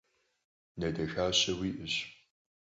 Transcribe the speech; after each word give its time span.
Ne 0.79 0.89
dexaşe 0.95 1.53
vui'eş. 1.57 1.95